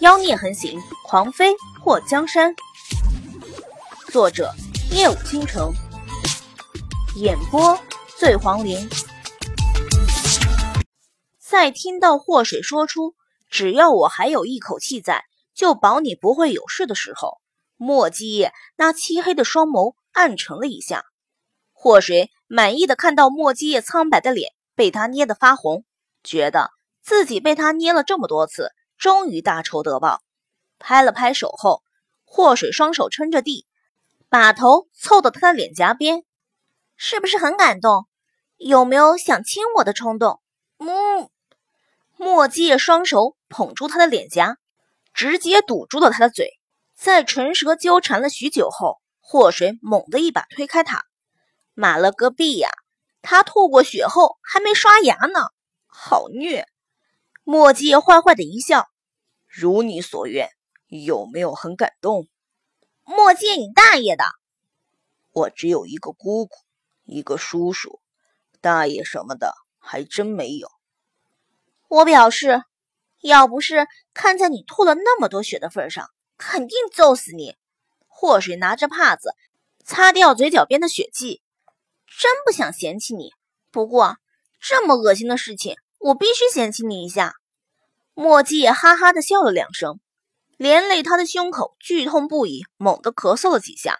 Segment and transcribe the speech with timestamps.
[0.00, 2.54] 妖孽横行，狂飞破江山。
[4.12, 4.52] 作者：
[4.90, 5.72] 夜舞倾城，
[7.16, 7.78] 演播：
[8.18, 8.86] 醉黄林。
[11.40, 13.14] 在听到祸水说出
[13.48, 15.24] “只要我还有一口气在，
[15.54, 17.38] 就保你不会有事”的时候，
[17.76, 21.04] 莫继业那漆黑的双眸暗沉了一下。
[21.72, 25.84] 祸水满意的看到莫继业苍白的脸被他捏得发红，
[26.22, 26.70] 觉得
[27.02, 30.20] 自己被他捏了这么多次，终于大仇得报。
[30.78, 31.82] 拍了拍手后，
[32.24, 33.66] 祸水双手撑着地，
[34.28, 36.24] 把头凑到他的脸颊边，
[36.96, 38.06] 是不是很感动？
[38.56, 40.40] 有没有想亲我的冲动？
[40.78, 41.28] 嗯。
[42.16, 44.56] 莫继业双手捧住他的脸颊，
[45.12, 46.50] 直接堵住了他的嘴。
[46.94, 51.04] 在唇舌纠缠了许久后，祸水猛地一把推开他。
[51.74, 52.70] 妈了个逼呀！
[53.20, 55.48] 他吐过血后还没刷牙呢，
[55.86, 56.66] 好虐！
[57.42, 58.88] 墨迹坏坏的一笑，
[59.58, 60.50] 如你所愿，
[60.86, 62.28] 有没有很感动？
[63.04, 64.26] 莫继业，你大爷的！
[65.32, 66.54] 我只有一个姑姑，
[67.04, 68.02] 一个叔叔，
[68.60, 70.68] 大爷什么的还真没有。
[71.88, 72.64] 我表示，
[73.22, 77.56] 要不是看在你吐了那么多血的份上，肯定揍死你！
[78.08, 79.30] 祸水拿着帕子
[79.86, 81.40] 擦掉嘴角边的血迹，
[82.06, 83.30] 真不想嫌弃你。
[83.70, 84.18] 不过
[84.60, 87.32] 这么恶心的事情，我必须嫌弃你一下。
[88.18, 90.00] 墨迹也哈哈的笑了两声，
[90.56, 93.98] 连累他的胸口剧痛不已，猛地咳嗽了几下。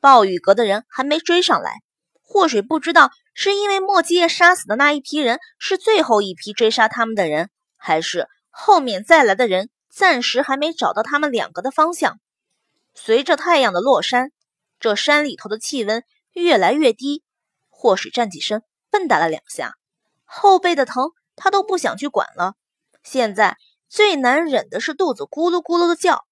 [0.00, 1.82] 暴雨阁的人还没追上来，
[2.22, 3.10] 祸水不知道。
[3.34, 12.18] 是因为莫基业杀死的那一批人是最后一批追杀他们的人，还是后面再来的人暂时还没找到他们两个的方向？
[12.94, 14.30] 随着太阳的落山，
[14.80, 17.22] 这山里头的气温越来越低。
[17.68, 19.74] 祸水站起身，蹦跶了两下，
[20.24, 22.54] 后背的疼他都不想去管了。
[23.04, 23.56] 现在
[23.88, 26.26] 最难忍的是肚子咕噜咕噜的叫。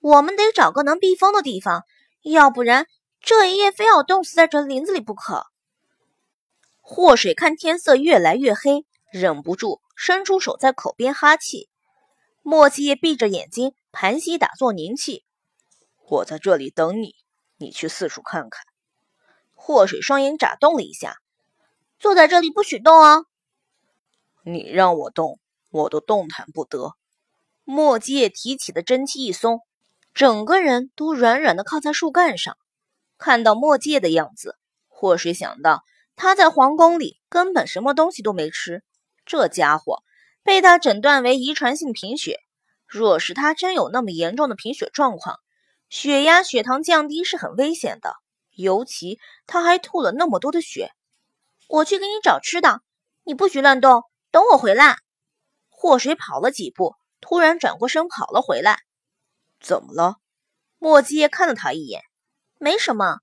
[0.00, 1.84] 我们得找个能避风的地方，
[2.20, 2.86] 要不然
[3.22, 5.46] 这一夜非要冻死在这林子里不可。
[6.82, 11.70] 祸水看天色越来越黑，忍不住伸出手在口边哈气。
[12.42, 15.24] 莫七夜闭着眼睛盘膝打坐凝气。
[16.06, 17.14] 我在这里等你，
[17.56, 18.62] 你去四处看看。
[19.54, 21.16] 祸水双眼眨动了一下，
[21.98, 23.24] 坐在这里不许动哦。
[24.42, 25.38] 你让我动，
[25.74, 26.94] 我都动弹不得。
[27.64, 29.60] 墨界提起的真气一松，
[30.12, 32.56] 整个人都软软的靠在树干上。
[33.18, 34.56] 看到墨界的样子，
[34.88, 35.82] 祸水想到。
[36.16, 38.84] 他在皇宫里根本什么东西都没吃，
[39.26, 40.04] 这家伙
[40.44, 42.38] 被他诊断为遗传性贫血。
[42.86, 45.40] 若是他真有那么严重的贫血状况，
[45.88, 48.14] 血压、血糖降低是很危险的。
[48.54, 49.18] 尤其
[49.48, 50.92] 他还吐了那么多的血。
[51.66, 52.82] 我去给你找吃的，
[53.24, 54.98] 你不许乱动，等我回来。
[55.84, 58.78] 祸水跑了几步，突然转过身跑了回来。
[59.60, 60.16] 怎么了？
[60.78, 62.00] 莫基看了他一眼，
[62.58, 63.18] 没什么。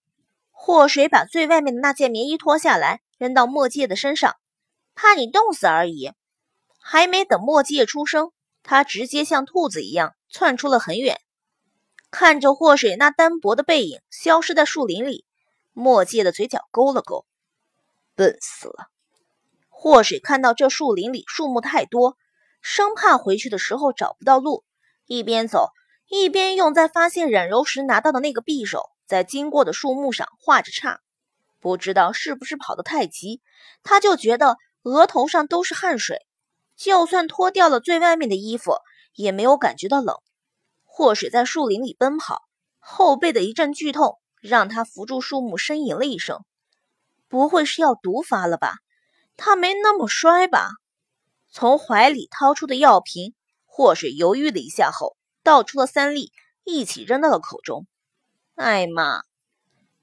[0.52, 4.36] 祸水把最外面的那件棉衣脱下来，扔到墨界的身上，
[4.94, 6.12] 怕你冻死而已。
[6.80, 11.20] 还没等墨界出声，他直接像兔子一样窜出了很远。
[12.12, 15.26] 看着祸水那单薄的背影消失在树林里，
[15.74, 17.26] 墨界的嘴角勾了勾，
[18.14, 18.92] 笨死了。
[19.68, 22.18] 祸水看到这树林里树木太多，
[22.62, 24.64] 生怕回去的时候找不到路，
[25.06, 25.70] 一边走
[26.08, 28.90] 一边用在发现冉柔时拿到的那个匕首。
[29.08, 31.02] 在经过的树木上画着叉，
[31.60, 33.42] 不知道是不是跑得太急，
[33.84, 36.26] 他就觉得额头上都是汗水，
[36.78, 38.78] 就算脱掉了最外面的衣服，
[39.14, 40.16] 也没有感觉到冷。
[40.86, 42.44] 祸水在树林里奔跑，
[42.80, 46.40] 后背的一阵剧痛让他扶住树木，呻吟了一声。
[47.28, 48.78] 不会是要毒发了吧？
[49.36, 50.70] 他没那么衰吧？
[51.52, 53.36] 从怀里掏出的药瓶，
[53.66, 56.32] 祸水犹豫了一下后，倒出了三粒，
[56.64, 57.86] 一起扔到了口中。
[58.56, 59.24] 哎妈！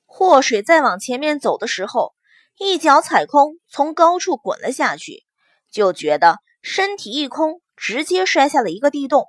[0.04, 2.14] 祸水再往前面走的时候，
[2.58, 5.24] 一脚踩空，从高处滚了下去，
[5.70, 9.26] 就觉得身体一空，直接摔下了一个地洞。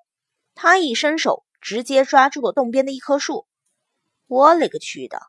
[0.55, 3.47] 他一伸手，直接抓住了洞边的一棵树。
[4.27, 5.21] 我勒个去的！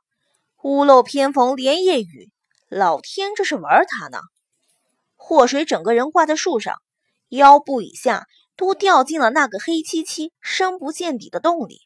[0.63, 2.33] 屋漏偏逢连夜雨，
[2.69, 4.19] 老天这是玩他呢！
[5.15, 6.77] 祸水整个人挂在树上，
[7.31, 11.81] 腰部以下都掉进了那个黑漆漆、深不见底的洞里。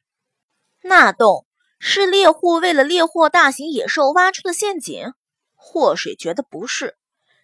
[0.82, 1.46] 那洞。
[1.86, 5.12] 是猎户为了猎获大型野兽挖出的陷阱？
[5.54, 6.96] 祸水觉得不是，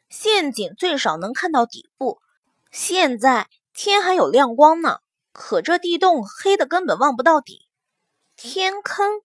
[0.08, 2.22] 陷阱最少能看到底部。
[2.70, 5.00] 现在天还有亮光呢，
[5.32, 7.68] 可这地洞黑的根本望不到底。
[8.34, 9.20] 天坑，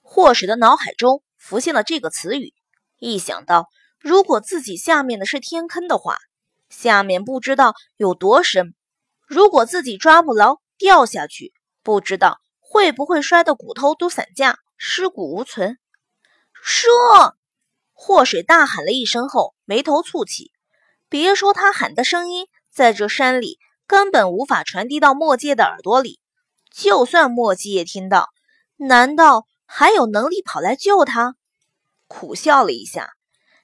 [0.00, 2.54] 祸水的脑海中浮现了这个词语。
[2.98, 3.68] 一想到
[3.98, 6.18] 如果自己下面的是天坑的话，
[6.78, 8.74] 下面不知道有多深。
[9.26, 15.78] 如果自己抓不牢，掉下去，不知道会不会摔得骨头都散架，尸骨无存。
[16.52, 16.92] 说，
[17.94, 20.52] 祸水大喊了一声后，眉头蹙起。
[21.08, 26.20] 别说他喊的声音在这山里根本无法传递到墨界的耳朵里，
[26.70, 28.28] 就算墨迹也听到，
[28.76, 31.36] 难道还有能力跑来救他？
[32.06, 33.14] 苦笑了一下，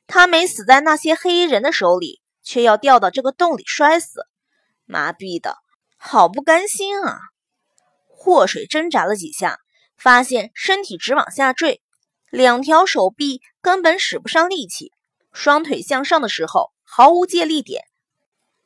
[0.07, 4.27] 他没死在那些黑衣人的手里，却要掉到这个洞里摔死，
[4.85, 5.59] 麻痹的
[5.97, 7.19] 好不甘心啊！
[8.09, 9.59] 祸水挣扎了几下，
[9.97, 11.83] 发现身体直往下坠，
[12.31, 14.93] 两条手臂根本使不上力气，
[15.33, 17.85] 双腿向上的时候毫无借力点。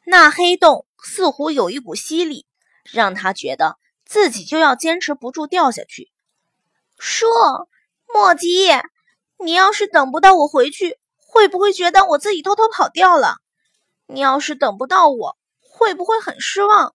[0.05, 2.46] 那黑洞似乎有一股吸力，
[2.93, 6.11] 让他觉得自己就要坚持不住掉下去。
[6.99, 7.69] 说，
[8.06, 8.69] 莫吉。
[9.38, 13.37] 你要是等不到我回去，会不会觉得我自己偷偷跑掉了？
[14.06, 16.94] 你要是等不到我，会不会很失望？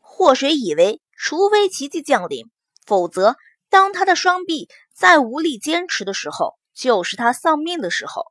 [0.00, 2.50] 祸水以为，除非奇迹降临，
[2.84, 3.36] 否则
[3.68, 8.26] 当他的双臂再无力坚持的时候，就是他丧命的时候。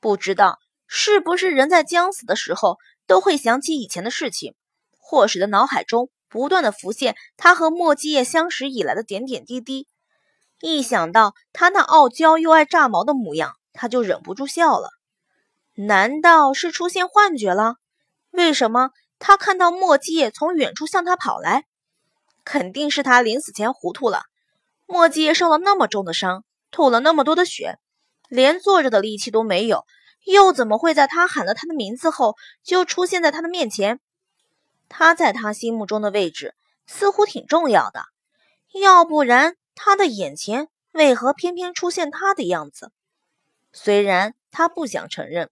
[0.00, 4.54] 不知道是不是人在将死的时候都会想起以前的事情？
[4.98, 9.88] 祸水的脑海中不断的浮现他和莫继业相识以来的点点滴滴。
[10.60, 14.90] 一想到他那傲娇又爱炸毛的模样，他就忍不住笑了。
[15.86, 17.76] 难道是出现幻觉了？
[18.30, 21.64] 为什么他看到墨迹从远处向他跑来？
[22.44, 24.24] 肯定是他临死前糊涂了。
[24.86, 27.78] 墨迹受了那么重的伤，吐了那么多的血，
[28.28, 29.86] 连坐着的力气都没有，
[30.24, 34.00] 又怎么会在他喊了他的名字后就出现在他的面前？
[34.88, 36.54] 他在他心目中的位置
[36.86, 38.04] 似乎挺重要的，
[38.72, 39.56] 要不然。
[39.82, 42.92] 他的眼前为何偏偏出现他的样子？
[43.72, 45.48] 虽然他不想承认，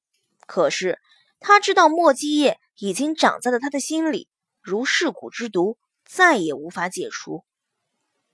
[0.49, 0.99] 可是
[1.39, 4.29] 他知道墨迹叶已经长在了他的心里，
[4.61, 7.45] 如噬骨之毒，再也无法解除。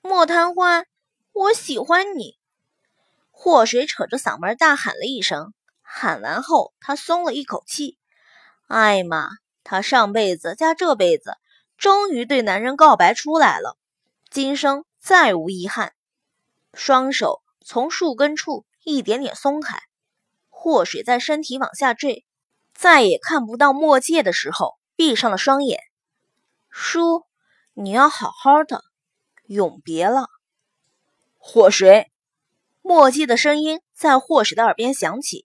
[0.00, 0.86] 莫贪欢，
[1.32, 2.38] 我喜欢你！
[3.30, 5.52] 祸水扯着嗓门大喊了一声。
[5.82, 7.98] 喊完后，他松了一口气。
[8.68, 9.28] 艾玛，
[9.62, 11.36] 他上辈子加这辈子，
[11.76, 13.76] 终于对男人告白出来了。
[14.30, 14.86] 今生。
[15.04, 15.92] 再无遗憾，
[16.72, 19.82] 双手从树根处一点点松开，
[20.64, 22.24] 祸水在身体往下坠，
[22.72, 25.78] 再也看不到墨界的时候，闭上了双眼。
[26.70, 27.26] 叔，
[27.74, 28.82] 你要好好的，
[29.44, 30.30] 永别了。
[31.36, 32.10] 祸水，
[32.80, 35.44] 墨界的声音在祸水的耳边响起。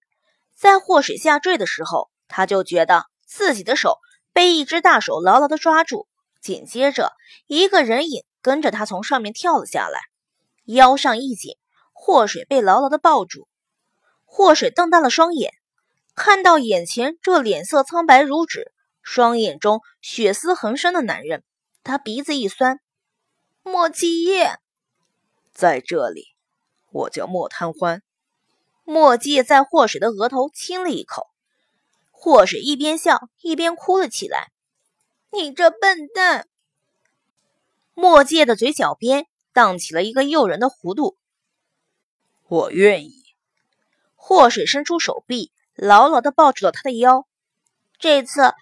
[0.56, 3.98] 在祸水下坠的时候，他就觉得自己的手
[4.32, 6.08] 被一只大手牢牢的抓住，
[6.42, 7.12] 紧接着
[7.46, 8.24] 一个人影。
[8.42, 10.00] 跟着他从上面跳了下来，
[10.64, 11.58] 腰上一紧，
[11.92, 13.49] 祸水被牢牢的抱住。
[14.32, 15.54] 祸水瞪大了双眼，
[16.16, 18.72] 看到眼前这脸色苍白如纸、
[19.02, 21.44] 双眼中血丝横生的男人，
[21.84, 22.80] 他鼻子一酸。
[23.64, 24.60] 莫继业，
[25.52, 26.28] 在这里，
[26.92, 28.02] 我叫莫贪欢。
[28.86, 31.28] 莫继在祸水的额头亲了一口，
[32.12, 34.52] 祸水一边笑一边哭了起来。
[35.32, 36.48] 你这笨蛋！
[37.94, 41.18] 墨界的嘴角边荡起了一个诱人的弧度。
[42.48, 43.19] 我愿意。
[44.30, 47.26] 祸水伸出手臂，牢牢的抱住了他的腰。
[47.98, 48.54] 这次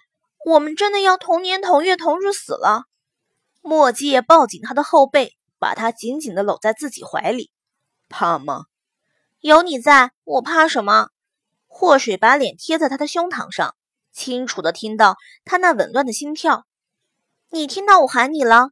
[0.46, 2.84] 我们真的要同年同月同日死了。
[3.60, 7.50] 墨迹也抱紧他的后背，把他紧紧的搂在自己怀里。
[8.08, 8.64] 怕吗？
[9.40, 11.08] 有你在，我怕什么？
[11.66, 13.74] 祸水把脸贴在他的胸膛上，
[14.10, 16.64] 清楚的听到他那紊乱的心跳。
[17.50, 18.70] 你听到我喊你了？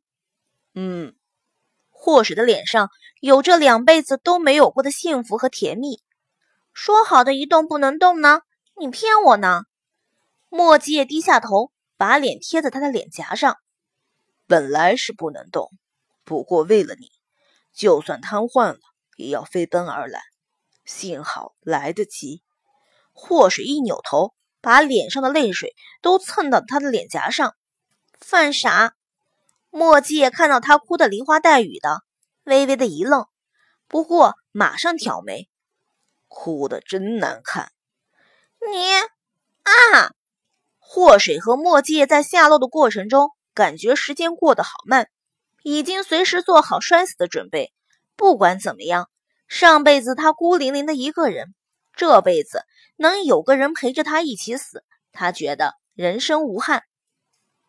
[0.74, 1.14] 嗯，
[1.90, 2.88] 祸水的脸上
[3.20, 6.00] 有着两辈子都没有过的幸福和甜蜜。
[6.78, 8.42] 说好的一动不能动呢？
[8.78, 9.62] 你骗我呢？
[10.50, 13.56] 墨迹也低下头，把脸贴在他的脸颊上。
[14.46, 15.70] 本来是不能动，
[16.22, 17.10] 不过为了你，
[17.72, 18.78] 就算瘫痪了，
[19.16, 20.20] 也要飞奔而来。
[20.84, 22.42] 幸好来得及。
[23.14, 27.56] 祸水一扭头，把脸上的泪水都蹭到他的脸颊上。
[28.20, 28.92] 犯傻。
[29.70, 32.02] 墨迹也看到他哭得梨花带雨的，
[32.44, 33.26] 微微的一愣，
[33.88, 35.48] 不过马上挑眉，
[36.28, 37.70] 哭得真难看。
[38.60, 38.86] 你
[39.62, 40.12] 啊！
[40.78, 45.08] 祸水和墨迹在下落的过程中，感觉时间过得好慢，
[45.62, 47.72] 已经随时做好摔死的准备。
[48.16, 49.10] 不管怎么样，
[49.48, 51.54] 上辈子他孤零零的一个人，
[51.94, 52.64] 这辈子
[52.96, 56.84] 能有个人陪着他一起死，他觉得人生无憾。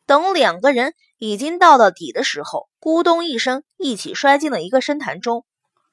[0.05, 5.45] 等两个人已经到了底的时候，咕咚一声，一起摔进了一个深潭中。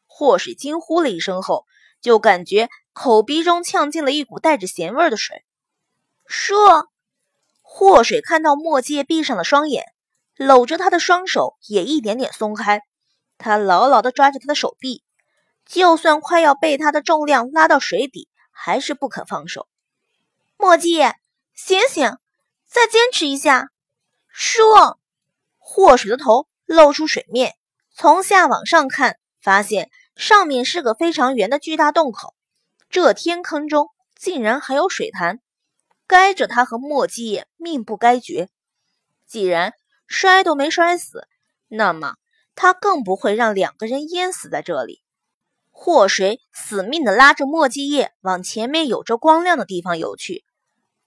[0.06, 1.64] 祸水惊呼了一声后，
[2.04, 5.42] 就感觉口鼻中呛进了一股带着咸味的水。
[6.26, 6.90] 说，
[7.62, 9.87] 祸水看到墨界闭上了双眼，
[10.37, 12.82] 搂着他的双手也一点点松开。
[13.38, 15.02] 他牢牢地抓着他的手臂，
[15.64, 19.66] 就算快要被他的重量拉到水底，还是不肯放手。
[20.58, 21.00] 墨迹，
[21.54, 22.18] 醒醒，
[22.68, 23.70] 再坚持一下！
[24.28, 24.62] 叔，
[25.56, 27.54] 祸水的头露出水面，
[27.94, 32.35] 从下往上看，发现上面是个非常圆的巨大洞口。
[32.90, 35.40] 这天坑中竟然还有水潭，
[36.06, 38.49] 该着他和墨迹叶命不该绝。
[39.26, 39.75] 既然
[40.06, 41.26] 摔都没摔死，
[41.68, 42.14] 那么
[42.54, 45.02] 他更不会让两个人淹死在这里。
[45.71, 50.44] 祸水死命地拉着墨迹叶往前面有着光亮的地方游去。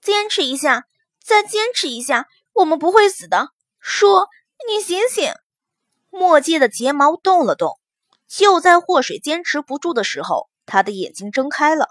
[0.02, 0.84] 坚持一下，
[1.24, 3.48] 再坚持一下，我们不会死的。
[3.80, 4.26] 叔，
[4.68, 5.32] 你醒醒！
[6.10, 7.77] 墨迹的睫毛动了动。
[8.28, 10.48] 就在祸水坚持不住的时候。
[10.70, 11.88] 他的眼睛睁开了，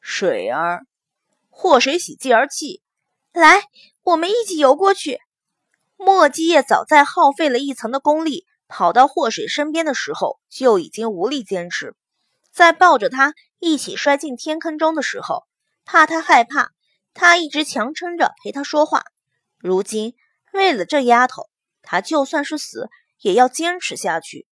[0.00, 0.88] 水儿，
[1.50, 2.82] 祸水喜极而泣，
[3.32, 3.62] 来，
[4.02, 5.20] 我们一起游过去。
[5.96, 11.94] 墨迹叶早在耗费了一层的功力，跑到祸水身边的时候，就已经无力坚持。
[12.50, 15.44] 在抱着他一起摔进天坑中的时候，
[15.84, 16.72] 怕他害怕，
[17.14, 19.04] 他一直强撑着陪他说话。
[19.58, 20.16] 如今
[20.52, 21.48] 为了这丫头，
[21.82, 22.88] 他就算是死
[23.20, 24.44] 也要坚持下去。